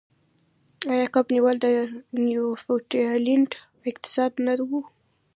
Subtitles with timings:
[0.93, 1.67] آیا کب نیول د
[2.29, 3.51] نیوفونډلینډ
[3.89, 4.69] اقتصاد نه و؟